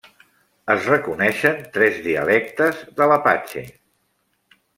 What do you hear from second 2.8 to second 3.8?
de l'apatxe.